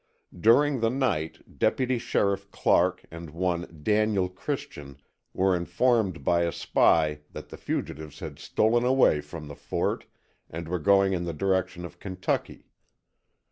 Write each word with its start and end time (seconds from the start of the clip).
During 0.39 0.79
the 0.79 0.89
night 0.89 1.59
Deputy 1.59 1.99
Sheriff 1.99 2.49
Clark 2.49 3.05
and 3.11 3.29
one 3.29 3.81
Daniel 3.83 4.29
Christian 4.29 4.97
were 5.31 5.55
informed 5.55 6.23
by 6.23 6.41
a 6.41 6.51
spy 6.51 7.19
that 7.33 7.49
the 7.49 7.55
fugitives 7.57 8.17
had 8.17 8.39
stolen 8.39 8.83
away 8.83 9.21
from 9.21 9.47
the 9.47 9.55
fort 9.55 10.07
and 10.49 10.67
were 10.67 10.79
going 10.79 11.13
in 11.13 11.25
the 11.25 11.33
direction 11.33 11.85
of 11.85 11.99
Kentucky. 11.99 12.65